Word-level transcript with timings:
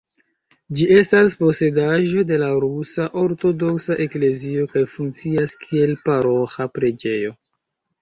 Ĝi 0.77 0.87
estas 0.95 1.35
posedaĵo 1.43 2.23
de 2.31 2.41
la 2.45 2.49
Rusa 2.65 3.07
Ortodoksa 3.27 4.01
Eklezio 4.09 4.67
kaj 4.75 4.87
funkcias 4.97 5.57
kiel 5.65 5.97
paroĥa 6.11 6.73
preĝejo. 6.77 7.41